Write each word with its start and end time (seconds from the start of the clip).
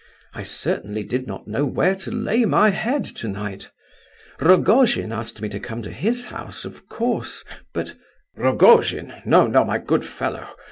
I 0.33 0.41
certainly 0.41 1.03
did 1.03 1.27
not 1.27 1.45
know 1.47 1.63
where 1.63 1.93
to 1.93 2.09
lay 2.09 2.43
my 2.43 2.71
head 2.71 3.05
tonight. 3.05 3.69
Rogojin 4.39 5.11
asked 5.11 5.43
me 5.43 5.49
to 5.49 5.59
come 5.59 5.83
to 5.83 5.91
his 5.91 6.25
house, 6.25 6.65
of 6.65 6.89
course, 6.89 7.43
but—" 7.71 7.93
"Rogojin? 8.35 9.13
No, 9.25 9.45
no, 9.45 9.63
my 9.63 9.77
good 9.77 10.03
fellow. 10.03 10.47